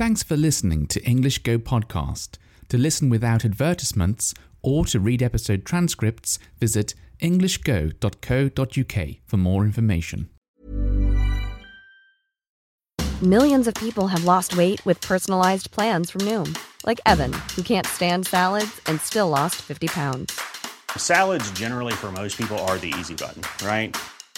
Thanks 0.00 0.22
for 0.22 0.34
listening 0.34 0.86
to 0.86 1.04
English 1.04 1.40
Go 1.42 1.58
Podcast. 1.58 2.38
To 2.70 2.78
listen 2.78 3.10
without 3.10 3.44
advertisements 3.44 4.32
or 4.62 4.86
to 4.86 4.98
read 4.98 5.22
episode 5.22 5.66
transcripts, 5.66 6.38
visit 6.58 6.94
englishgo.co.uk 7.20 9.16
for 9.26 9.36
more 9.36 9.62
information. 9.62 10.30
Millions 13.20 13.68
of 13.68 13.74
people 13.74 14.06
have 14.06 14.24
lost 14.24 14.56
weight 14.56 14.82
with 14.86 15.02
personalized 15.02 15.70
plans 15.70 16.10
from 16.10 16.22
Noom, 16.22 16.58
like 16.86 17.02
Evan, 17.04 17.34
who 17.54 17.62
can't 17.62 17.86
stand 17.86 18.26
salads 18.26 18.80
and 18.86 18.98
still 19.02 19.28
lost 19.28 19.56
50 19.56 19.88
pounds. 19.88 20.40
Salads, 20.96 21.50
generally, 21.50 21.92
for 21.92 22.10
most 22.10 22.38
people, 22.38 22.58
are 22.60 22.78
the 22.78 22.94
easy 22.98 23.14
button, 23.14 23.42
right? 23.62 23.94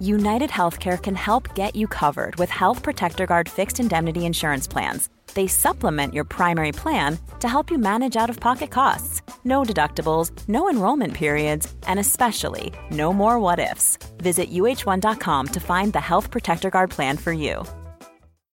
United 0.00 0.50
Healthcare 0.50 1.02
can 1.02 1.16
help 1.16 1.54
get 1.56 1.74
you 1.74 1.88
covered 1.88 2.36
with 2.36 2.50
Health 2.50 2.82
Protector 2.82 3.26
Guard 3.26 3.48
fixed 3.48 3.80
indemnity 3.80 4.26
insurance 4.26 4.68
plans. 4.68 5.08
They 5.34 5.48
supplement 5.48 6.14
your 6.14 6.24
primary 6.24 6.72
plan 6.72 7.18
to 7.40 7.48
help 7.48 7.70
you 7.70 7.78
manage 7.78 8.16
out 8.16 8.30
of 8.30 8.38
pocket 8.38 8.70
costs. 8.70 9.22
No 9.44 9.62
deductibles, 9.62 10.30
no 10.48 10.70
enrollment 10.70 11.14
periods, 11.14 11.72
and 11.86 11.98
especially 11.98 12.72
no 12.90 13.12
more 13.12 13.40
what 13.40 13.58
ifs. 13.58 13.98
Visit 14.18 14.50
uh1.com 14.52 15.46
to 15.48 15.60
find 15.60 15.92
the 15.92 16.00
Health 16.00 16.30
Protector 16.30 16.70
Guard 16.70 16.90
plan 16.90 17.16
for 17.16 17.32
you. 17.32 17.64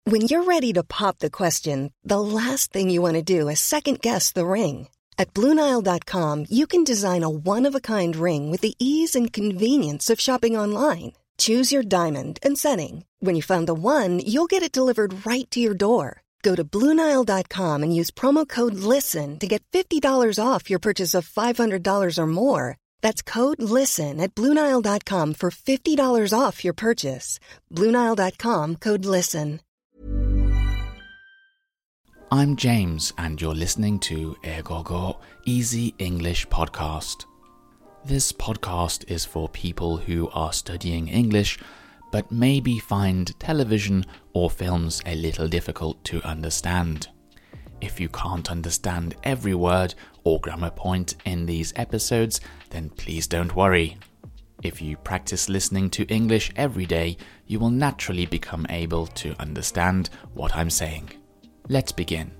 When 0.04 0.22
you're 0.22 0.44
ready 0.44 0.72
to 0.72 0.82
pop 0.82 1.18
the 1.18 1.30
question, 1.30 1.92
the 2.02 2.20
last 2.20 2.72
thing 2.72 2.90
you 2.90 3.00
want 3.00 3.14
to 3.14 3.22
do 3.22 3.48
is 3.48 3.60
second 3.60 4.00
guess 4.00 4.32
the 4.32 4.46
ring. 4.46 4.88
At 5.18 5.34
Bluenile.com, 5.34 6.46
you 6.48 6.66
can 6.66 6.82
design 6.84 7.22
a 7.22 7.28
one 7.28 7.66
of 7.66 7.74
a 7.74 7.80
kind 7.80 8.16
ring 8.16 8.50
with 8.50 8.60
the 8.60 8.74
ease 8.78 9.14
and 9.14 9.32
convenience 9.32 10.10
of 10.10 10.20
shopping 10.20 10.56
online. 10.56 11.12
Choose 11.38 11.72
your 11.72 11.82
diamond 11.82 12.38
and 12.42 12.56
setting. 12.56 13.04
When 13.20 13.34
you 13.36 13.42
find 13.42 13.66
the 13.66 13.74
one, 13.74 14.20
you'll 14.20 14.46
get 14.46 14.62
it 14.62 14.72
delivered 14.72 15.26
right 15.26 15.50
to 15.50 15.60
your 15.60 15.74
door. 15.74 16.22
Go 16.42 16.54
to 16.54 16.64
Bluenile.com 16.64 17.82
and 17.82 17.94
use 17.94 18.10
promo 18.10 18.48
code 18.48 18.74
LISTEN 18.74 19.38
to 19.40 19.46
get 19.46 19.62
$50 19.72 20.00
off 20.42 20.70
your 20.70 20.78
purchase 20.78 21.14
of 21.14 21.28
$500 21.28 22.18
or 22.18 22.26
more. 22.26 22.76
That's 23.02 23.22
code 23.22 23.60
LISTEN 23.60 24.20
at 24.20 24.34
Bluenile.com 24.34 25.34
for 25.34 25.50
$50 25.50 26.38
off 26.38 26.64
your 26.64 26.74
purchase. 26.74 27.40
Bluenile.com 27.74 28.76
code 28.76 29.04
LISTEN. 29.04 29.60
I'm 32.30 32.56
James, 32.56 33.14
and 33.16 33.40
you're 33.40 33.54
listening 33.54 33.98
to 34.00 34.36
EigoGo 34.42 35.16
Easy 35.46 35.94
English 35.98 36.46
Podcast. 36.48 37.24
This 38.04 38.32
podcast 38.32 39.10
is 39.10 39.24
for 39.24 39.48
people 39.48 39.96
who 39.96 40.30
are 40.30 40.52
studying 40.52 41.08
English 41.08 41.58
but 42.10 42.32
maybe 42.32 42.78
find 42.78 43.38
television 43.38 44.04
or 44.32 44.48
films 44.50 45.02
a 45.04 45.14
little 45.14 45.48
difficult 45.48 46.02
to 46.04 46.22
understand. 46.22 47.08
If 47.80 48.00
you 48.00 48.08
can't 48.08 48.50
understand 48.50 49.16
every 49.24 49.54
word 49.54 49.94
or 50.24 50.40
grammar 50.40 50.70
point 50.70 51.16
in 51.26 51.44
these 51.44 51.72
episodes, 51.76 52.40
then 52.70 52.90
please 52.90 53.26
don't 53.26 53.54
worry. 53.54 53.96
If 54.62 54.80
you 54.80 54.96
practice 54.96 55.48
listening 55.48 55.90
to 55.90 56.04
English 56.04 56.50
every 56.56 56.86
day, 56.86 57.16
you 57.46 57.58
will 57.60 57.70
naturally 57.70 58.26
become 58.26 58.66
able 58.70 59.06
to 59.08 59.34
understand 59.38 60.10
what 60.34 60.56
I'm 60.56 60.70
saying. 60.70 61.10
Let's 61.68 61.92
begin. 61.92 62.32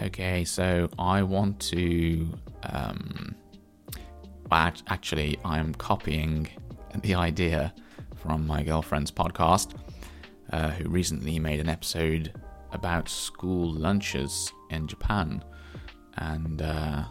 Okay, 0.00 0.44
so 0.44 0.88
I 0.98 1.22
want 1.22 1.60
to. 1.70 2.28
Um, 2.64 3.34
actually, 4.50 5.38
I'm 5.44 5.74
copying 5.74 6.48
the 7.02 7.14
idea 7.14 7.72
from 8.16 8.46
my 8.46 8.62
girlfriend's 8.62 9.10
podcast, 9.10 9.74
uh, 10.52 10.70
who 10.70 10.88
recently 10.88 11.38
made 11.38 11.60
an 11.60 11.68
episode 11.68 12.32
about 12.72 13.08
school 13.08 13.72
lunches 13.72 14.52
in 14.70 14.86
Japan. 14.86 15.42
And 16.16 16.62
uh, 16.62 17.04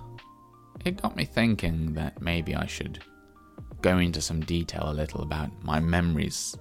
it 0.86 1.02
got 1.02 1.16
me 1.16 1.26
thinking 1.26 1.94
that 1.94 2.22
maybe 2.22 2.56
I 2.56 2.66
should 2.66 3.04
go 3.82 3.98
into 3.98 4.22
some 4.22 4.42
detail 4.42 4.84
a 4.88 4.94
little 4.94 5.22
about 5.22 5.50
my 5.64 5.80
memories 5.80 6.56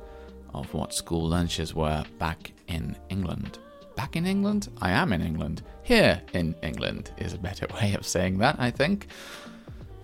of 0.54 0.72
what 0.74 0.94
school 0.94 1.28
lunches 1.28 1.74
were 1.74 2.04
back 2.18 2.52
in 2.66 2.96
England. 3.08 3.58
Back 4.00 4.16
in 4.16 4.24
England? 4.24 4.70
I 4.80 4.92
am 4.92 5.12
in 5.12 5.20
England. 5.20 5.60
Here 5.82 6.22
in 6.32 6.54
England 6.62 7.10
is 7.18 7.34
a 7.34 7.38
better 7.38 7.66
way 7.74 7.92
of 7.92 8.06
saying 8.06 8.38
that, 8.38 8.56
I 8.58 8.70
think. 8.70 9.08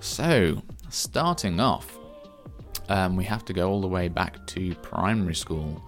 So, 0.00 0.62
starting 0.90 1.60
off, 1.60 1.96
um, 2.90 3.16
we 3.16 3.24
have 3.24 3.42
to 3.46 3.54
go 3.54 3.70
all 3.70 3.80
the 3.80 3.86
way 3.86 4.08
back 4.08 4.46
to 4.48 4.74
primary 4.82 5.34
school. 5.34 5.82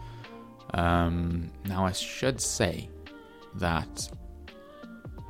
Um, 0.73 1.51
now, 1.67 1.85
I 1.85 1.93
should 1.93 2.41
say 2.41 2.89
that 3.57 4.11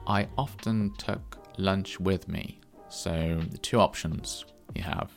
I 0.06 0.28
often 0.38 0.94
took 0.98 1.36
lunch 1.56 1.98
with 1.98 2.28
me. 2.28 2.60
So, 2.90 3.40
the 3.50 3.58
two 3.58 3.80
options 3.80 4.44
you 4.76 4.82
have 4.82 5.10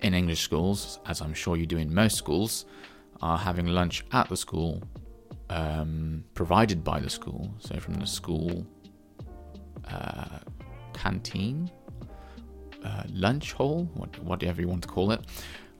in 0.00 0.14
English 0.14 0.40
schools, 0.40 1.00
as 1.04 1.20
I'm 1.20 1.34
sure 1.34 1.58
you 1.58 1.66
do 1.66 1.76
in 1.76 1.94
most 1.94 2.16
schools, 2.16 2.64
are 3.20 3.36
having 3.36 3.66
lunch 3.66 4.06
at 4.12 4.30
the 4.30 4.38
school, 4.38 4.82
um, 5.50 6.24
provided 6.34 6.82
by 6.82 7.00
the 7.00 7.10
school, 7.10 7.50
so 7.58 7.78
from 7.78 7.94
the 7.94 8.06
school 8.06 8.66
uh, 9.88 10.38
canteen, 10.92 11.70
uh, 12.84 13.04
lunch 13.12 13.52
hall, 13.52 13.88
what, 13.94 14.18
whatever 14.22 14.60
you 14.60 14.68
want 14.68 14.82
to 14.82 14.88
call 14.88 15.12
it, 15.12 15.20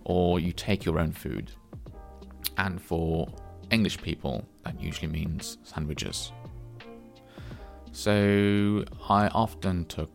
or 0.04 0.38
you 0.40 0.52
take 0.52 0.84
your 0.84 0.98
own 0.98 1.12
food. 1.12 1.52
And 2.58 2.80
for 2.80 3.28
English 3.70 4.00
people, 4.00 4.46
that 4.64 4.80
usually 4.80 5.08
means 5.08 5.58
sandwiches. 5.62 6.32
So 7.92 8.84
I 9.08 9.28
often 9.28 9.86
took 9.86 10.10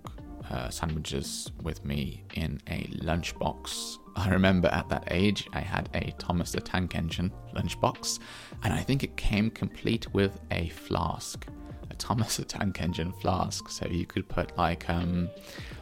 uh, 0.50 0.70
sandwiches 0.70 1.52
with 1.64 1.84
me 1.84 2.24
in 2.34 2.62
a 2.68 2.84
lunchbox. 3.04 3.98
I 4.16 4.30
remember 4.30 4.68
at 4.70 4.90
that 4.90 5.08
age 5.12 5.48
I 5.54 5.62
had 5.62 5.90
a 5.94 6.12
Thomas 6.18 6.52
the 6.52 6.62
Tank 6.62 6.96
Engine 6.96 7.32
lunchbox, 7.56 8.20
and 8.64 8.74
I 8.74 8.82
think 8.82 9.04
it 9.04 9.16
came 9.18 9.50
complete 9.50 10.14
with 10.14 10.40
a 10.52 10.70
flask, 10.70 11.46
a 11.90 11.96
Thomas 11.96 12.38
the 12.38 12.46
Tank 12.46 12.82
Engine 12.82 13.12
flask. 13.22 13.70
So 13.70 13.88
you 13.88 14.06
could 14.06 14.28
put 14.28 14.58
like 14.58 14.90
um, 14.90 15.30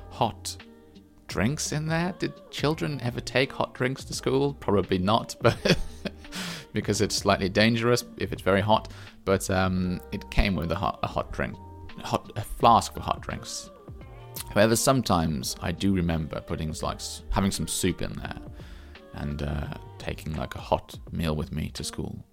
hot 0.10 0.58
drinks 1.28 1.72
in 1.72 1.88
there. 1.88 2.14
Did 2.20 2.34
children 2.52 3.00
ever 3.02 3.20
take 3.20 3.52
hot 3.52 3.74
drinks 3.74 4.04
to 4.06 4.14
school? 4.14 4.54
Probably 4.54 4.98
not, 4.98 5.36
but 5.42 5.78
because 6.74 7.02
it's 7.02 7.16
slightly 7.16 7.50
dangerous 7.50 8.04
if 8.18 8.32
it's 8.34 8.42
very 8.42 8.62
hot. 8.62 8.92
But 9.26 9.50
um, 9.50 10.02
it 10.12 10.30
came 10.32 10.56
with 10.56 10.72
a 10.72 10.76
hot, 10.76 11.00
a 11.04 11.08
hot 11.08 11.32
drink, 11.32 11.56
hot, 12.04 12.32
a 12.36 12.42
flask 12.42 12.94
for 12.94 13.02
hot 13.02 13.22
drinks. 13.22 13.70
However, 14.54 14.76
sometimes 14.76 15.56
I 15.62 15.72
do 15.72 15.94
remember 15.94 16.42
putting 16.42 16.74
like 16.82 17.02
having 17.30 17.52
some 17.52 17.68
soup 17.68 18.02
in 18.02 18.14
there 18.14 18.40
and 19.14 19.44
uh, 19.44 19.74
taking 19.98 20.36
like 20.36 20.56
a 20.56 20.60
hot 20.60 20.98
meal 21.12 21.36
with 21.36 21.52
me 21.52 21.70
to 21.76 21.84
school. 21.84 22.24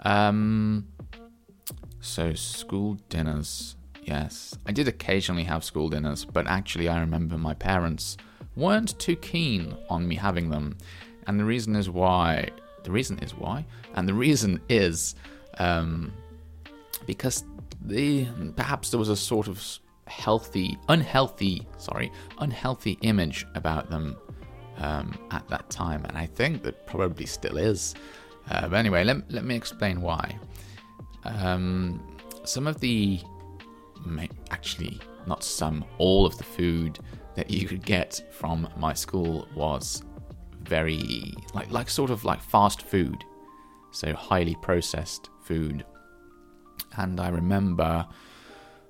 Um, 0.00 0.86
so 2.00 2.34
school 2.34 2.94
dinners, 3.08 3.76
yes, 4.02 4.56
I 4.66 4.72
did 4.72 4.88
occasionally 4.88 5.44
have 5.44 5.64
school 5.64 5.88
dinners, 5.88 6.24
but 6.24 6.46
actually 6.46 6.88
I 6.88 7.00
remember 7.00 7.38
my 7.38 7.54
parents 7.54 8.16
weren't 8.56 8.98
too 8.98 9.16
keen 9.16 9.76
on 9.88 10.06
me 10.06 10.16
having 10.16 10.50
them, 10.50 10.76
and 11.26 11.38
the 11.38 11.44
reason 11.44 11.76
is 11.76 11.88
why. 11.88 12.50
The 12.84 12.90
reason 12.90 13.20
is 13.20 13.32
why, 13.32 13.64
and 13.94 14.08
the 14.08 14.14
reason 14.14 14.60
is 14.68 15.14
um, 15.58 16.12
because 17.06 17.44
the 17.80 18.26
perhaps 18.56 18.90
there 18.90 18.98
was 18.98 19.08
a 19.08 19.16
sort 19.16 19.46
of 19.46 19.78
healthy, 20.12 20.78
unhealthy, 20.88 21.66
sorry, 21.78 22.12
unhealthy 22.38 22.98
image 23.02 23.46
about 23.54 23.90
them 23.90 24.16
um, 24.78 25.14
at 25.30 25.46
that 25.48 25.68
time, 25.70 26.04
and 26.04 26.16
I 26.16 26.26
think 26.26 26.62
that 26.64 26.86
probably 26.86 27.26
still 27.26 27.56
is. 27.56 27.94
Uh, 28.50 28.68
but 28.68 28.76
anyway, 28.76 29.04
let, 29.04 29.30
let 29.30 29.44
me 29.44 29.54
explain 29.54 30.00
why. 30.02 30.36
Um, 31.24 32.00
some 32.44 32.66
of 32.66 32.80
the, 32.80 33.20
actually, 34.50 35.00
not 35.26 35.42
some, 35.44 35.84
all 35.98 36.26
of 36.26 36.36
the 36.36 36.44
food 36.44 36.98
that 37.34 37.50
you 37.50 37.66
could 37.66 37.84
get 37.84 38.22
from 38.32 38.68
my 38.76 38.92
school 38.92 39.48
was 39.54 40.02
very 40.62 41.34
like 41.54 41.70
like 41.70 41.90
sort 41.90 42.10
of 42.10 42.24
like 42.24 42.40
fast 42.40 42.82
food. 42.82 43.24
so 43.90 44.12
highly 44.14 44.56
processed 44.62 45.28
food. 45.42 45.84
And 46.96 47.20
I 47.20 47.28
remember 47.28 48.06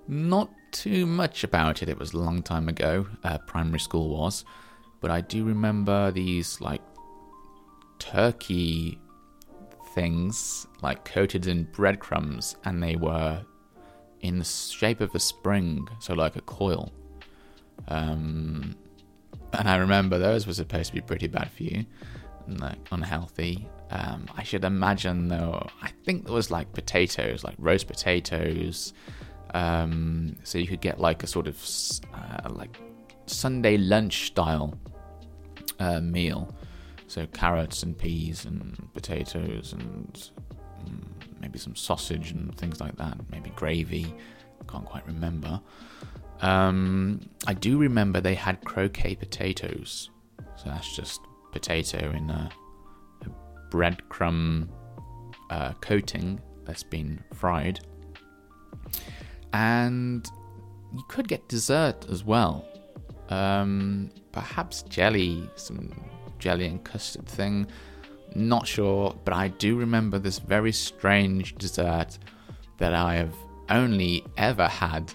not 0.09 0.51
too 0.73 1.07
much 1.07 1.45
about 1.45 1.83
it. 1.83 1.89
It 1.89 1.99
was 1.99 2.13
a 2.13 2.19
long 2.19 2.43
time 2.43 2.69
ago, 2.69 3.07
uh, 3.25 3.39
primary 3.39 3.79
school 3.79 4.09
was, 4.09 4.45
but 5.01 5.11
I 5.11 5.21
do 5.21 5.45
remember 5.45 6.11
these 6.11 6.61
like 6.61 6.83
turkey 7.99 8.99
things, 9.95 10.67
like 10.83 11.05
coated 11.05 11.47
in 11.47 11.65
breadcrumbs, 11.73 12.57
and 12.65 12.83
they 12.83 12.97
were 12.97 13.45
in 14.21 14.39
the 14.39 14.45
shape 14.45 15.01
of 15.01 15.15
a 15.15 15.21
spring, 15.21 15.87
so 16.01 16.15
like 16.15 16.37
a 16.37 16.41
coil. 16.43 16.93
Um, 17.89 18.77
and 19.53 19.69
I 19.69 19.77
remember 19.77 20.19
those 20.19 20.47
were 20.47 20.55
supposed 20.55 20.89
to 20.89 20.95
be 20.95 21.01
pretty 21.01 21.27
bad 21.29 21.51
for 21.53 21.63
you, 21.65 21.85
and 22.47 22.61
like 22.61 22.79
unhealthy. 22.91 23.69
Um, 23.91 24.27
I 24.37 24.43
should 24.43 24.65
imagine 24.65 25.29
though. 25.29 25.69
I 25.83 25.91
think 26.05 26.25
there 26.25 26.35
was 26.35 26.51
like 26.51 26.73
potatoes, 26.73 27.45
like 27.45 27.57
roast 27.59 27.87
potatoes. 27.87 28.95
Um, 29.55 30.37
so 30.45 30.59
you 30.59 30.67
could 30.67 30.81
get 30.81 30.99
like 30.99 31.23
a 31.23 31.27
sort 31.27 31.47
of 31.47 31.63
uh, 32.15 32.49
like 32.51 32.79
Sunday 33.27 33.77
lunch 33.77 34.27
style 34.27 34.79
uh, 35.79 36.01
meal. 36.01 36.55
So 37.07 37.27
carrots 37.27 37.83
and 37.83 37.97
peas 37.97 38.47
and 38.47 38.89
potatoes 38.95 39.75
and 39.75 40.31
mm, 40.85 41.05
maybe 41.41 41.59
some 41.59 41.77
sausage 41.77 42.31
and 42.31 42.57
things 42.57 42.81
like 42.81 42.97
that. 42.97 43.19
Maybe 43.31 43.51
gravy. 43.51 44.15
Can't 44.69 44.87
quite 44.87 45.07
remember. 45.07 45.61
Um, 46.41 47.21
I 47.47 47.55
do 47.55 47.79
remember 47.79 48.21
they 48.21 48.35
had 48.35 48.65
croquet 48.65 49.15
potatoes. 49.17 50.11
So 50.57 50.65
that's 50.67 50.95
just 50.97 51.21
potato 51.53 52.11
in 52.13 52.31
a, 52.31 52.51
a 53.23 53.29
breadcrumb 53.71 54.69
uh, 55.51 55.73
coating 55.75 56.41
that's 56.65 56.83
been 56.83 57.23
fried. 57.35 57.81
And 59.53 60.27
you 60.95 61.03
could 61.09 61.29
get 61.29 61.49
dessert 61.49 62.07
as 62.11 62.25
well. 62.25 62.67
Um, 63.29 64.11
perhaps 64.33 64.83
jelly, 64.83 65.49
some 65.57 65.93
jelly 66.39 66.67
and 66.67 66.83
custard 66.85 67.27
thing. 67.27 67.67
Not 68.35 68.67
sure, 68.67 69.15
but 69.25 69.35
I 69.35 69.49
do 69.49 69.77
remember 69.77 70.19
this 70.19 70.39
very 70.39 70.73
strange 70.73 71.55
dessert 71.57 72.19
that 72.79 72.95
I 72.95 73.15
have 73.15 73.35
only 73.69 74.25
ever 74.37 74.67
had 74.67 75.13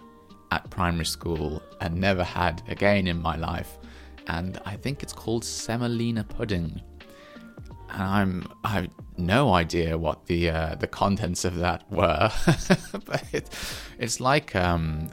at 0.52 0.70
primary 0.70 1.06
school 1.06 1.62
and 1.82 1.96
never 1.96 2.24
had 2.24 2.62
again 2.68 3.08
in 3.08 3.22
my 3.22 3.36
life. 3.36 3.78
And 4.28 4.60
I 4.66 4.76
think 4.76 5.04
it's 5.04 5.14
called 5.14 5.44
semolina 5.44 6.24
pudding. 6.24 6.82
And 7.90 8.02
I'm 8.04 8.52
I 8.64 8.70
have 8.70 8.90
no 9.18 9.54
idea 9.54 9.98
what 9.98 10.26
the 10.26 10.50
uh, 10.50 10.76
the 10.76 10.88
contents 10.88 11.46
of 11.46 11.56
that 11.58 11.90
were, 11.92 12.32
but 13.06 13.24
it, 13.32 13.50
it's 13.98 14.20
like 14.20 14.56
um, 14.56 15.10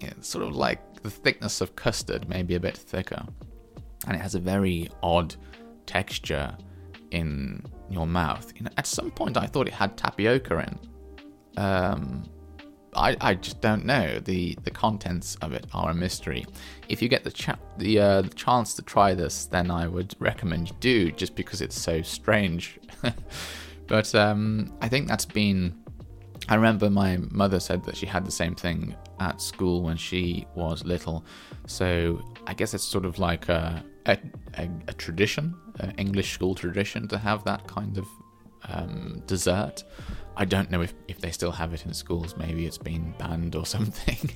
it's 0.00 0.28
sort 0.28 0.44
of 0.44 0.54
like 0.54 1.02
the 1.02 1.10
thickness 1.10 1.60
of 1.60 1.76
custard, 1.76 2.28
maybe 2.28 2.54
a 2.54 2.60
bit 2.60 2.76
thicker, 2.76 3.24
and 4.06 4.16
it 4.16 4.20
has 4.20 4.34
a 4.34 4.40
very 4.40 4.88
odd 5.02 5.34
texture 5.86 6.56
in 7.10 7.64
your 7.90 8.06
mouth. 8.06 8.52
You 8.56 8.64
know, 8.64 8.70
at 8.76 8.86
some 8.86 9.10
point, 9.10 9.36
I 9.36 9.46
thought 9.46 9.66
it 9.66 9.74
had 9.74 9.96
tapioca 9.96 10.58
in. 10.58 10.78
Um, 11.56 12.24
I, 12.98 13.16
I 13.20 13.34
just 13.34 13.60
don't 13.60 13.84
know. 13.84 14.18
The 14.18 14.58
the 14.64 14.70
contents 14.70 15.36
of 15.36 15.52
it 15.52 15.66
are 15.72 15.90
a 15.90 15.94
mystery. 15.94 16.46
If 16.88 17.00
you 17.00 17.08
get 17.08 17.24
the 17.24 17.30
cha- 17.30 17.58
the, 17.78 17.98
uh, 17.98 18.22
the 18.22 18.30
chance 18.30 18.74
to 18.74 18.82
try 18.82 19.14
this, 19.14 19.46
then 19.46 19.70
I 19.70 19.86
would 19.86 20.14
recommend 20.18 20.68
you 20.68 20.76
do, 20.80 21.12
just 21.12 21.34
because 21.36 21.60
it's 21.60 21.80
so 21.80 22.02
strange. 22.02 22.78
but 23.86 24.14
um, 24.14 24.72
I 24.80 24.88
think 24.88 25.08
that's 25.08 25.24
been. 25.24 25.74
I 26.48 26.54
remember 26.54 26.88
my 26.88 27.18
mother 27.30 27.60
said 27.60 27.84
that 27.84 27.96
she 27.96 28.06
had 28.06 28.24
the 28.24 28.30
same 28.30 28.54
thing 28.54 28.96
at 29.20 29.40
school 29.40 29.82
when 29.82 29.96
she 29.96 30.46
was 30.54 30.84
little. 30.84 31.24
So 31.66 32.22
I 32.46 32.54
guess 32.54 32.72
it's 32.74 32.84
sort 32.84 33.04
of 33.04 33.18
like 33.18 33.48
a 33.48 33.84
a, 34.06 34.18
a, 34.56 34.68
a 34.88 34.92
tradition, 34.94 35.54
an 35.78 35.92
English 35.98 36.32
school 36.32 36.54
tradition, 36.54 37.06
to 37.08 37.18
have 37.18 37.44
that 37.44 37.66
kind 37.66 37.98
of 37.98 38.06
um, 38.68 39.22
dessert. 39.26 39.84
I 40.38 40.44
don't 40.44 40.70
know 40.70 40.82
if, 40.82 40.94
if 41.08 41.20
they 41.20 41.32
still 41.32 41.50
have 41.50 41.74
it 41.74 41.84
in 41.84 41.92
schools. 41.92 42.36
Maybe 42.36 42.64
it's 42.64 42.78
been 42.78 43.12
banned 43.18 43.56
or 43.56 43.66
something. 43.76 44.30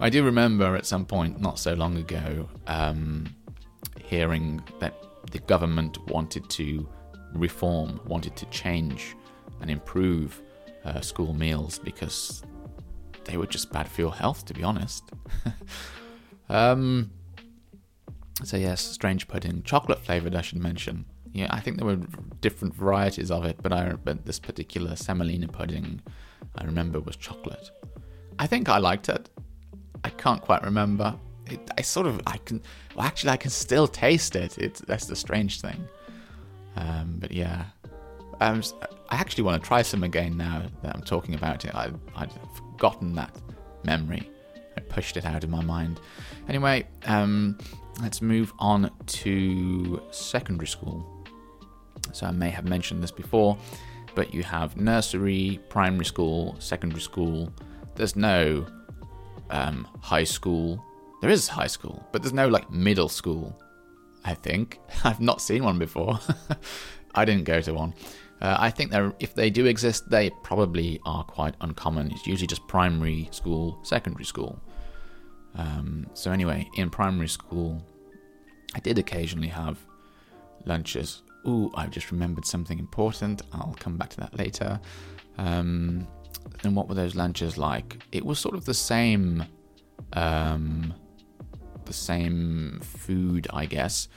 I 0.00 0.10
do 0.10 0.24
remember 0.24 0.74
at 0.74 0.86
some 0.86 1.06
point, 1.06 1.40
not 1.40 1.58
so 1.60 1.74
long 1.74 1.96
ago, 1.96 2.48
um, 2.66 3.32
hearing 4.00 4.60
that 4.80 4.94
the 5.30 5.38
government 5.38 6.04
wanted 6.08 6.50
to 6.50 6.86
reform, 7.32 8.00
wanted 8.06 8.34
to 8.36 8.46
change 8.46 9.14
and 9.60 9.70
improve 9.70 10.42
uh, 10.84 11.00
school 11.00 11.32
meals 11.32 11.78
because 11.78 12.42
they 13.26 13.36
were 13.36 13.46
just 13.46 13.72
bad 13.72 13.88
for 13.88 14.00
your 14.00 14.12
health, 14.12 14.44
to 14.46 14.52
be 14.52 14.64
honest. 14.64 15.04
um, 16.48 17.12
so, 18.42 18.56
yes, 18.56 18.80
strange 18.80 19.28
pudding. 19.28 19.62
Chocolate 19.62 20.00
flavoured, 20.00 20.34
I 20.34 20.42
should 20.42 20.58
mention 20.58 21.04
yeah, 21.34 21.48
I 21.50 21.58
think 21.58 21.78
there 21.78 21.86
were 21.86 21.98
different 22.40 22.74
varieties 22.74 23.32
of 23.32 23.44
it, 23.44 23.56
but 23.60 23.72
I 23.72 23.94
but 24.04 24.24
this 24.24 24.38
particular 24.38 24.94
semolina 24.94 25.48
pudding, 25.48 26.00
I 26.54 26.64
remember 26.64 27.00
was 27.00 27.16
chocolate. 27.16 27.72
I 28.38 28.46
think 28.46 28.68
I 28.68 28.78
liked 28.78 29.08
it. 29.08 29.28
I 30.04 30.10
can't 30.10 30.40
quite 30.40 30.62
remember. 30.62 31.16
It, 31.50 31.60
I 31.76 31.82
sort 31.82 32.06
of 32.06 32.20
I 32.24 32.36
can 32.38 32.62
well 32.94 33.04
actually 33.04 33.30
I 33.30 33.36
can 33.36 33.50
still 33.50 33.88
taste 33.88 34.36
it. 34.36 34.56
It's 34.58 34.80
that's 34.82 35.06
the 35.06 35.16
strange 35.16 35.60
thing. 35.60 35.88
Um, 36.76 37.16
but 37.18 37.32
yeah, 37.32 37.64
um, 38.40 38.62
I 39.10 39.16
actually 39.16 39.42
want 39.42 39.60
to 39.60 39.66
try 39.66 39.82
some 39.82 40.04
again 40.04 40.36
now 40.36 40.62
that 40.82 40.94
I'm 40.94 41.02
talking 41.02 41.34
about 41.34 41.64
it. 41.64 41.74
I 41.74 41.90
I'd 42.14 42.30
forgotten 42.54 43.12
that 43.16 43.36
memory. 43.82 44.30
I 44.76 44.80
pushed 44.82 45.16
it 45.16 45.24
out 45.24 45.42
of 45.42 45.50
my 45.50 45.62
mind. 45.62 45.98
Anyway, 46.48 46.86
um, 47.06 47.58
let's 48.02 48.22
move 48.22 48.52
on 48.60 48.92
to 49.06 50.00
secondary 50.12 50.68
school. 50.68 51.10
So 52.12 52.26
I 52.26 52.30
may 52.30 52.50
have 52.50 52.64
mentioned 52.64 53.02
this 53.02 53.10
before, 53.10 53.56
but 54.14 54.32
you 54.32 54.42
have 54.42 54.76
nursery, 54.76 55.60
primary 55.68 56.04
school, 56.04 56.56
secondary 56.58 57.00
school. 57.00 57.52
There's 57.94 58.16
no 58.16 58.66
um, 59.50 59.86
high 60.00 60.24
school. 60.24 60.84
There 61.20 61.30
is 61.30 61.48
high 61.48 61.66
school, 61.66 62.06
but 62.12 62.22
there's 62.22 62.32
no 62.32 62.48
like 62.48 62.70
middle 62.70 63.08
school. 63.08 63.58
I 64.24 64.34
think 64.34 64.78
I've 65.04 65.20
not 65.20 65.40
seen 65.40 65.64
one 65.64 65.78
before. 65.78 66.18
I 67.14 67.24
didn't 67.24 67.44
go 67.44 67.60
to 67.60 67.74
one. 67.74 67.94
Uh, 68.40 68.56
I 68.58 68.70
think 68.70 68.90
they 68.90 69.10
if 69.20 69.34
they 69.34 69.50
do 69.50 69.66
exist, 69.66 70.10
they 70.10 70.30
probably 70.42 71.00
are 71.06 71.24
quite 71.24 71.54
uncommon. 71.60 72.10
It's 72.10 72.26
usually 72.26 72.46
just 72.46 72.66
primary 72.68 73.28
school, 73.30 73.78
secondary 73.82 74.24
school. 74.24 74.60
Um, 75.56 76.06
so 76.14 76.32
anyway, 76.32 76.68
in 76.76 76.90
primary 76.90 77.28
school, 77.28 77.82
I 78.74 78.80
did 78.80 78.98
occasionally 78.98 79.48
have 79.48 79.78
lunches 80.66 81.22
ooh, 81.46 81.70
I've 81.74 81.90
just 81.90 82.10
remembered 82.10 82.44
something 82.44 82.78
important. 82.78 83.42
I'll 83.52 83.76
come 83.78 83.96
back 83.96 84.10
to 84.10 84.16
that 84.18 84.38
later. 84.38 84.80
Um, 85.38 86.06
and 86.62 86.76
what 86.76 86.88
were 86.88 86.94
those 86.94 87.14
lunches 87.14 87.56
like? 87.58 88.02
It 88.12 88.24
was 88.24 88.38
sort 88.38 88.54
of 88.54 88.64
the 88.64 88.74
same, 88.74 89.44
um, 90.12 90.94
the 91.84 91.92
same 91.92 92.80
food, 92.82 93.46
I 93.52 93.66
guess. 93.66 94.08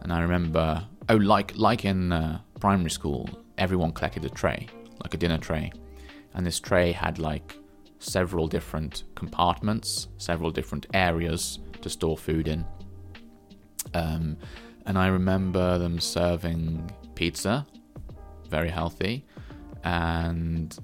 And 0.00 0.12
I 0.12 0.20
remember, 0.20 0.86
oh, 1.08 1.16
like 1.16 1.56
like 1.56 1.84
in 1.84 2.12
uh, 2.12 2.40
primary 2.60 2.90
school, 2.90 3.28
everyone 3.58 3.92
collected 3.92 4.24
a 4.24 4.28
tray, 4.28 4.68
like 5.02 5.14
a 5.14 5.16
dinner 5.16 5.38
tray, 5.38 5.72
and 6.34 6.44
this 6.44 6.58
tray 6.58 6.92
had 6.92 7.18
like 7.18 7.56
several 7.98 8.48
different 8.48 9.04
compartments, 9.14 10.08
several 10.18 10.50
different 10.50 10.86
areas 10.92 11.60
to 11.82 11.88
store 11.88 12.18
food 12.18 12.48
in. 12.48 12.64
Um, 13.94 14.36
and 14.86 14.98
I 14.98 15.08
remember 15.08 15.78
them 15.78 16.00
serving 16.00 16.90
pizza, 17.14 17.66
very 18.48 18.68
healthy, 18.68 19.24
and 19.84 20.76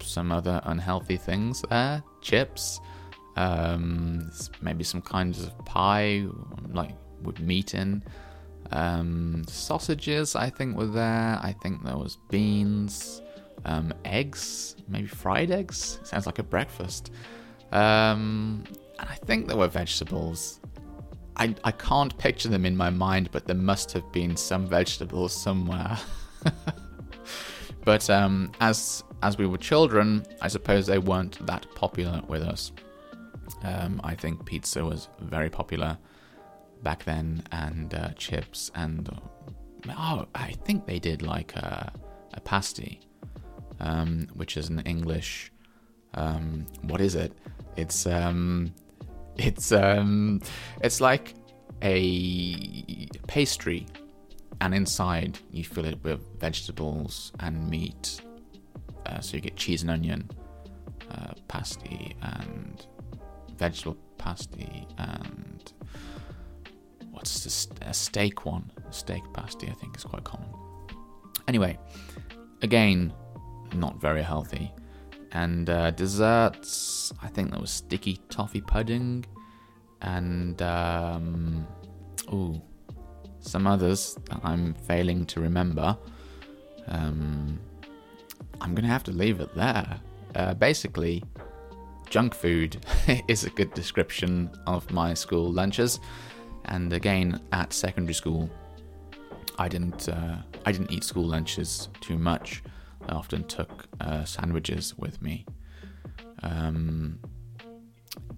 some 0.00 0.32
other 0.32 0.60
unhealthy 0.64 1.16
things 1.16 1.62
there, 1.70 2.02
chips, 2.20 2.80
um, 3.36 4.30
maybe 4.60 4.84
some 4.84 5.02
kinds 5.02 5.42
of 5.42 5.56
pie, 5.64 6.26
like 6.72 6.92
with 7.22 7.40
meat 7.40 7.74
in. 7.74 8.02
Um, 8.72 9.42
sausages, 9.48 10.36
I 10.36 10.48
think, 10.48 10.76
were 10.76 10.86
there. 10.86 11.38
I 11.42 11.54
think 11.62 11.84
there 11.84 11.96
was 11.96 12.18
beans, 12.28 13.20
um, 13.64 13.92
eggs, 14.04 14.76
maybe 14.88 15.08
fried 15.08 15.50
eggs. 15.50 16.00
Sounds 16.04 16.26
like 16.26 16.38
a 16.38 16.42
breakfast. 16.42 17.10
Um, 17.72 18.64
and 18.98 19.08
I 19.08 19.14
think 19.14 19.48
there 19.48 19.56
were 19.56 19.68
vegetables. 19.68 20.60
I, 21.40 21.54
I 21.64 21.72
can't 21.72 22.16
picture 22.18 22.50
them 22.50 22.66
in 22.66 22.76
my 22.76 22.90
mind, 22.90 23.30
but 23.32 23.46
there 23.46 23.56
must 23.56 23.92
have 23.92 24.12
been 24.12 24.36
some 24.36 24.66
vegetables 24.66 25.32
somewhere. 25.32 25.98
but 27.84 28.10
um, 28.10 28.52
as 28.60 29.02
as 29.22 29.38
we 29.38 29.46
were 29.46 29.56
children, 29.56 30.26
I 30.42 30.48
suppose 30.48 30.86
they 30.86 30.98
weren't 30.98 31.44
that 31.46 31.66
popular 31.74 32.20
with 32.28 32.42
us. 32.42 32.72
Um, 33.62 34.02
I 34.04 34.14
think 34.14 34.44
pizza 34.44 34.84
was 34.84 35.08
very 35.18 35.48
popular 35.48 35.96
back 36.82 37.04
then, 37.04 37.42
and 37.52 37.94
uh, 37.94 38.10
chips, 38.18 38.70
and 38.74 39.08
oh, 39.88 40.26
I 40.34 40.52
think 40.66 40.84
they 40.84 40.98
did 40.98 41.22
like 41.22 41.54
uh, 41.56 41.86
a 42.34 42.40
pasty, 42.42 43.00
um, 43.80 44.28
which 44.34 44.58
is 44.58 44.68
an 44.68 44.80
English. 44.80 45.50
Um, 46.12 46.66
what 46.82 47.00
is 47.00 47.14
it? 47.14 47.32
It's 47.76 48.06
um, 48.06 48.74
it's 49.46 49.72
um, 49.72 50.40
it's 50.82 51.00
like 51.00 51.34
a 51.82 53.06
pastry, 53.26 53.86
and 54.60 54.74
inside 54.74 55.38
you 55.50 55.64
fill 55.64 55.84
it 55.84 56.02
with 56.02 56.20
vegetables 56.38 57.32
and 57.40 57.68
meat. 57.68 58.20
Uh, 59.06 59.20
so 59.20 59.36
you 59.36 59.40
get 59.40 59.56
cheese 59.56 59.82
and 59.82 59.90
onion 59.90 60.28
uh, 61.10 61.32
pasty 61.48 62.14
and 62.22 62.86
vegetable 63.56 63.96
pasty 64.18 64.86
and 64.98 65.72
what's 67.10 67.44
this? 67.44 67.68
A 67.82 67.92
steak 67.92 68.46
one. 68.46 68.70
A 68.88 68.92
steak 68.92 69.22
pasty, 69.34 69.68
I 69.68 69.72
think, 69.72 69.96
is 69.96 70.04
quite 70.04 70.24
common. 70.24 70.48
Anyway, 71.48 71.78
again, 72.62 73.12
not 73.74 74.00
very 74.00 74.22
healthy. 74.22 74.72
And 75.32 75.70
uh, 75.70 75.92
desserts, 75.92 77.12
I 77.22 77.28
think 77.28 77.50
there 77.50 77.60
was 77.60 77.70
sticky 77.70 78.20
toffee 78.28 78.60
pudding 78.60 79.24
and 80.02 80.60
um, 80.62 81.66
ooh, 82.32 82.60
some 83.40 83.66
others 83.66 84.16
that 84.28 84.40
I'm 84.42 84.74
failing 84.74 85.26
to 85.26 85.40
remember. 85.40 85.96
Um, 86.88 87.60
I'm 88.60 88.74
gonna 88.74 88.88
have 88.88 89.04
to 89.04 89.12
leave 89.12 89.40
it 89.40 89.54
there. 89.54 90.00
Uh, 90.34 90.54
basically, 90.54 91.22
junk 92.08 92.34
food 92.34 92.84
is 93.28 93.44
a 93.44 93.50
good 93.50 93.72
description 93.74 94.50
of 94.66 94.90
my 94.90 95.14
school 95.14 95.50
lunches. 95.50 96.00
And 96.66 96.92
again, 96.92 97.40
at 97.52 97.72
secondary 97.72 98.14
school, 98.14 98.50
I 99.58 99.68
didn't 99.68 100.08
uh, 100.08 100.36
I 100.66 100.72
didn't 100.72 100.90
eat 100.90 101.04
school 101.04 101.24
lunches 101.24 101.88
too 102.00 102.18
much. 102.18 102.62
I 103.10 103.14
often 103.14 103.44
took 103.44 103.88
uh, 104.00 104.24
sandwiches 104.24 104.96
with 104.96 105.20
me. 105.20 105.44
Um, 106.42 107.18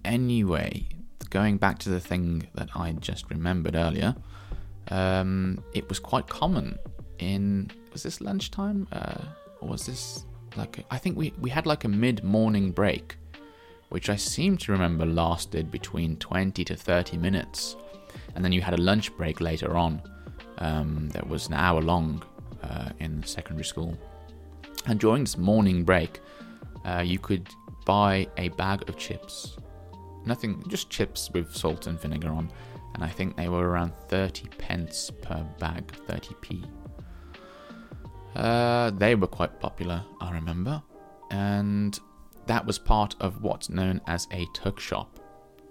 anyway, 0.03 0.87
going 1.29 1.57
back 1.57 1.77
to 1.79 1.89
the 1.89 1.99
thing 1.99 2.47
that 2.55 2.69
I 2.75 2.91
just 2.93 3.29
remembered 3.29 3.75
earlier, 3.75 4.15
um, 4.89 5.63
it 5.73 5.87
was 5.87 5.99
quite 5.99 6.27
common 6.27 6.77
in 7.19 7.71
was 7.91 8.03
this 8.03 8.19
lunchtime 8.19 8.87
uh, 8.91 9.21
or 9.61 9.69
was 9.69 9.85
this 9.85 10.25
like 10.57 10.83
I 10.89 10.97
think 10.97 11.15
we 11.15 11.31
we 11.39 11.51
had 11.51 11.65
like 11.67 11.83
a 11.83 11.87
mid 11.87 12.23
morning 12.23 12.71
break, 12.71 13.15
which 13.89 14.09
I 14.09 14.15
seem 14.15 14.57
to 14.57 14.71
remember 14.71 15.05
lasted 15.05 15.69
between 15.71 16.17
twenty 16.17 16.65
to 16.65 16.75
thirty 16.75 17.17
minutes, 17.17 17.75
and 18.35 18.43
then 18.43 18.51
you 18.51 18.61
had 18.61 18.73
a 18.73 18.81
lunch 18.81 19.15
break 19.15 19.39
later 19.39 19.77
on 19.77 20.01
um, 20.57 21.09
that 21.09 21.27
was 21.27 21.47
an 21.47 21.53
hour 21.53 21.81
long 21.81 22.23
uh, 22.63 22.89
in 22.99 23.23
secondary 23.23 23.65
school. 23.65 23.95
And 24.85 24.99
during 24.99 25.23
this 25.23 25.37
morning 25.37 25.83
break, 25.83 26.19
uh, 26.85 27.03
you 27.05 27.19
could 27.19 27.47
buy 27.85 28.27
a 28.37 28.49
bag 28.49 28.87
of 28.89 28.97
chips. 28.97 29.57
Nothing, 30.25 30.63
just 30.67 30.89
chips 30.89 31.29
with 31.33 31.53
salt 31.53 31.87
and 31.87 31.99
vinegar 31.99 32.29
on. 32.29 32.51
And 32.93 33.03
I 33.03 33.09
think 33.09 33.35
they 33.35 33.49
were 33.49 33.67
around 33.67 33.93
30 34.09 34.47
pence 34.57 35.11
per 35.21 35.43
bag, 35.59 35.87
30p. 36.07 36.65
Uh, 38.35 38.91
they 38.91 39.15
were 39.15 39.27
quite 39.27 39.59
popular, 39.59 40.03
I 40.21 40.31
remember. 40.31 40.81
And 41.31 41.97
that 42.45 42.65
was 42.65 42.77
part 42.77 43.15
of 43.19 43.41
what's 43.41 43.69
known 43.69 44.01
as 44.07 44.27
a 44.31 44.45
tuck 44.53 44.79
shop. 44.79 45.19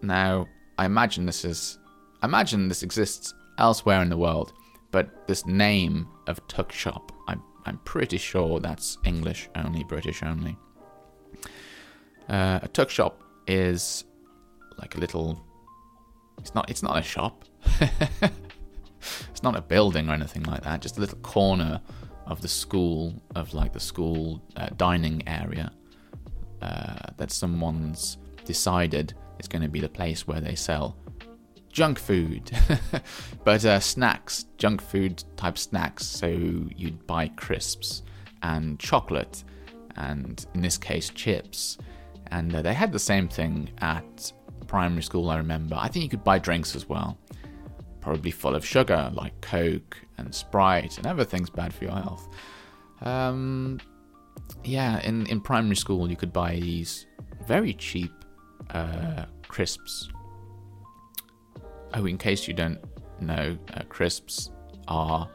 Now, 0.02 0.48
I 0.78 0.86
imagine 0.86 1.26
this 1.26 1.44
is. 1.44 1.78
I 2.22 2.26
imagine 2.26 2.68
this 2.68 2.82
exists 2.82 3.34
elsewhere 3.58 4.00
in 4.00 4.08
the 4.08 4.16
world, 4.16 4.52
but 4.90 5.26
this 5.26 5.44
name 5.44 6.08
of 6.28 6.46
tuck 6.48 6.72
shop, 6.72 7.12
I'm, 7.28 7.42
I'm 7.64 7.78
pretty 7.78 8.18
sure 8.18 8.60
that's 8.60 8.98
English 9.04 9.48
only, 9.54 9.84
British 9.84 10.22
only. 10.22 10.56
Uh, 12.28 12.60
a 12.62 12.68
tuck 12.68 12.90
shop 12.90 13.22
is 13.46 14.04
like 14.78 14.96
a 14.96 14.98
little. 14.98 15.44
It's 16.38 16.54
not. 16.54 16.70
It's 16.70 16.82
not 16.82 16.98
a 16.98 17.02
shop. 17.02 17.44
it's 19.30 19.42
not 19.42 19.56
a 19.56 19.60
building 19.60 20.08
or 20.08 20.12
anything 20.12 20.42
like 20.44 20.62
that. 20.62 20.80
Just 20.80 20.98
a 20.98 21.00
little 21.00 21.18
corner 21.18 21.80
of 22.26 22.40
the 22.40 22.48
school, 22.48 23.20
of 23.34 23.52
like 23.54 23.72
the 23.72 23.80
school 23.80 24.42
uh, 24.56 24.68
dining 24.76 25.26
area, 25.28 25.72
uh, 26.62 27.10
that 27.16 27.30
someone's 27.30 28.18
decided 28.44 29.14
is 29.38 29.48
going 29.48 29.62
to 29.62 29.68
be 29.68 29.80
the 29.80 29.88
place 29.88 30.26
where 30.26 30.40
they 30.40 30.54
sell 30.54 30.96
junk 31.72 31.98
food, 31.98 32.50
but 33.44 33.64
uh, 33.64 33.80
snacks, 33.80 34.44
junk 34.58 34.80
food 34.80 35.24
type 35.36 35.58
snacks. 35.58 36.06
So 36.06 36.28
you'd 36.28 37.06
buy 37.06 37.28
crisps 37.28 38.02
and 38.42 38.78
chocolate, 38.78 39.42
and 39.96 40.44
in 40.54 40.60
this 40.60 40.78
case, 40.78 41.10
chips. 41.10 41.78
And 42.30 42.54
uh, 42.54 42.62
they 42.62 42.74
had 42.74 42.92
the 42.92 42.98
same 42.98 43.28
thing 43.28 43.70
at 43.78 44.32
primary 44.66 45.02
school, 45.02 45.30
I 45.30 45.36
remember. 45.36 45.76
I 45.78 45.88
think 45.88 46.04
you 46.04 46.08
could 46.08 46.24
buy 46.24 46.38
drinks 46.38 46.76
as 46.76 46.88
well, 46.88 47.18
probably 48.00 48.30
full 48.30 48.54
of 48.54 48.64
sugar, 48.64 49.10
like 49.12 49.38
Coke 49.40 49.98
and 50.18 50.34
Sprite, 50.34 50.98
and 50.98 51.06
everything's 51.06 51.50
bad 51.50 51.74
for 51.74 51.84
your 51.84 51.94
health. 51.94 52.28
Um, 53.02 53.80
yeah, 54.64 55.00
in, 55.02 55.26
in 55.26 55.40
primary 55.40 55.76
school, 55.76 56.08
you 56.08 56.16
could 56.16 56.32
buy 56.32 56.56
these 56.56 57.06
very 57.46 57.74
cheap 57.74 58.12
uh, 58.70 59.24
crisps 59.48 60.08
Oh, 61.94 62.06
in 62.06 62.16
case 62.16 62.48
you 62.48 62.54
don't 62.54 62.78
know, 63.20 63.56
uh, 63.74 63.82
crisps 63.88 64.50
are 64.88 65.28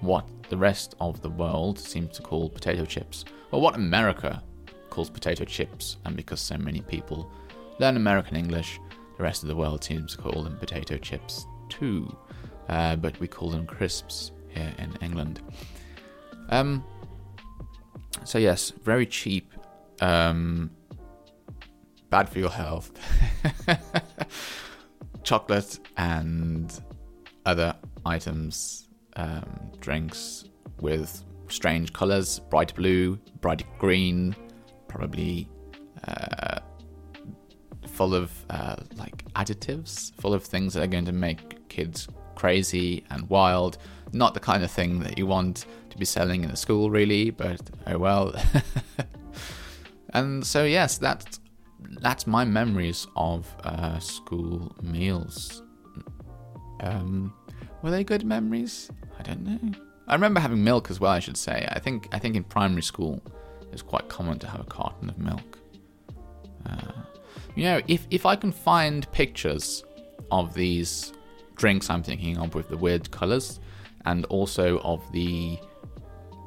what 0.00 0.28
the 0.48 0.56
rest 0.56 0.94
of 1.00 1.22
the 1.22 1.30
world 1.30 1.78
seems 1.78 2.16
to 2.16 2.22
call 2.22 2.48
potato 2.48 2.84
chips, 2.84 3.24
or 3.52 3.60
what 3.60 3.76
America 3.76 4.42
calls 4.90 5.10
potato 5.10 5.44
chips, 5.44 5.98
and 6.04 6.16
because 6.16 6.40
so 6.40 6.56
many 6.56 6.80
people 6.80 7.30
learn 7.78 7.96
American 7.96 8.36
English, 8.36 8.80
the 9.16 9.22
rest 9.22 9.42
of 9.42 9.48
the 9.48 9.56
world 9.56 9.82
seems 9.82 10.14
to 10.14 10.22
call 10.22 10.42
them 10.42 10.56
potato 10.58 10.96
chips 10.98 11.46
too. 11.68 12.14
Uh, 12.68 12.96
but 12.96 13.18
we 13.20 13.28
call 13.28 13.50
them 13.50 13.64
crisps 13.66 14.32
here 14.48 14.72
in 14.78 14.92
England. 15.00 15.40
Um, 16.48 16.84
so 18.24 18.38
yes, 18.38 18.72
very 18.82 19.06
cheap, 19.06 19.52
um, 20.00 20.70
bad 22.10 22.28
for 22.28 22.40
your 22.40 22.50
health. 22.50 22.90
chocolate 25.26 25.80
and 25.96 26.80
other 27.44 27.76
items, 28.06 28.88
um, 29.16 29.70
drinks 29.80 30.44
with 30.80 31.24
strange 31.48 31.92
colors 31.92 32.38
bright 32.38 32.74
blue, 32.74 33.18
bright 33.40 33.64
green, 33.78 34.34
probably 34.88 35.48
uh, 36.06 36.60
full 37.86 38.14
of 38.14 38.30
uh, 38.50 38.76
like 38.96 39.24
additives, 39.34 40.14
full 40.20 40.32
of 40.32 40.44
things 40.44 40.72
that 40.74 40.82
are 40.82 40.86
going 40.86 41.04
to 41.04 41.12
make 41.12 41.68
kids 41.68 42.08
crazy 42.36 43.04
and 43.10 43.28
wild. 43.28 43.78
Not 44.12 44.34
the 44.34 44.40
kind 44.40 44.62
of 44.62 44.70
thing 44.70 45.00
that 45.00 45.18
you 45.18 45.26
want 45.26 45.66
to 45.90 45.98
be 45.98 46.04
selling 46.04 46.44
in 46.44 46.50
a 46.50 46.56
school, 46.56 46.90
really, 46.90 47.30
but 47.30 47.60
oh 47.88 47.98
well. 47.98 48.34
and 50.10 50.46
so, 50.46 50.64
yes, 50.64 50.98
that's 50.98 51.40
that's 52.06 52.24
my 52.24 52.44
memories 52.44 53.08
of 53.16 53.52
uh, 53.64 53.98
school 53.98 54.72
meals. 54.80 55.64
Um, 56.78 57.34
were 57.82 57.90
they 57.90 58.04
good 58.04 58.24
memories? 58.24 58.88
I 59.18 59.22
don't 59.22 59.42
know. 59.44 59.72
I 60.06 60.14
remember 60.14 60.38
having 60.38 60.62
milk 60.62 60.88
as 60.88 61.00
well. 61.00 61.10
I 61.10 61.18
should 61.18 61.36
say. 61.36 61.66
I 61.68 61.80
think 61.80 62.08
I 62.12 62.20
think 62.20 62.36
in 62.36 62.44
primary 62.44 62.82
school 62.82 63.20
it 63.60 63.72
was 63.72 63.82
quite 63.82 64.08
common 64.08 64.38
to 64.38 64.46
have 64.46 64.60
a 64.60 64.64
carton 64.78 65.10
of 65.10 65.18
milk. 65.18 65.58
Uh, 66.64 66.92
you 67.56 67.64
know, 67.64 67.80
if 67.88 68.06
if 68.10 68.24
I 68.24 68.36
can 68.36 68.52
find 68.52 69.10
pictures 69.10 69.84
of 70.30 70.54
these 70.54 71.12
drinks 71.56 71.90
I'm 71.90 72.04
thinking 72.04 72.38
of 72.38 72.54
with 72.54 72.68
the 72.68 72.76
weird 72.76 73.10
colours, 73.10 73.58
and 74.04 74.26
also 74.26 74.78
of 74.92 75.00
the 75.10 75.58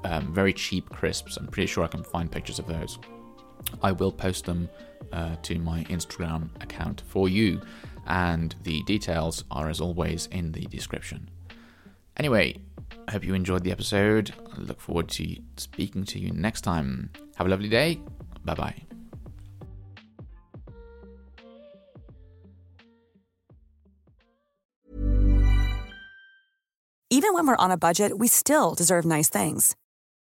um, 0.05 0.33
very 0.33 0.53
cheap 0.53 0.89
crisps, 0.89 1.35
I'm 1.35 1.47
pretty 1.47 1.67
sure 1.67 1.83
I 1.83 1.87
can 1.87 2.03
find 2.03 2.31
pictures 2.31 2.59
of 2.59 2.67
those. 2.67 2.97
I 3.81 3.91
will 3.91 4.11
post 4.11 4.45
them 4.45 4.69
uh, 5.11 5.35
to 5.43 5.59
my 5.59 5.83
Instagram 5.85 6.49
account 6.61 7.03
for 7.07 7.29
you, 7.29 7.61
and 8.07 8.55
the 8.63 8.83
details 8.83 9.43
are, 9.51 9.69
as 9.69 9.81
always, 9.81 10.27
in 10.31 10.51
the 10.51 10.65
description. 10.65 11.29
Anyway, 12.17 12.57
I 13.07 13.11
hope 13.11 13.23
you 13.23 13.33
enjoyed 13.33 13.63
the 13.63 13.71
episode. 13.71 14.33
I 14.53 14.59
look 14.59 14.79
forward 14.81 15.07
to 15.09 15.35
speaking 15.57 16.03
to 16.05 16.19
you 16.19 16.31
next 16.31 16.61
time. 16.61 17.11
Have 17.35 17.47
a 17.47 17.49
lovely 17.49 17.69
day. 17.69 17.99
Bye 18.43 18.55
bye. 18.55 18.83
Even 27.11 27.33
when 27.33 27.47
we're 27.47 27.55
on 27.57 27.71
a 27.71 27.77
budget, 27.77 28.19
we 28.19 28.27
still 28.27 28.75
deserve 28.75 29.03
nice 29.03 29.29
things. 29.29 29.75